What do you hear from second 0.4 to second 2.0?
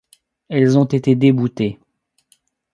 Elles ont été déboutées.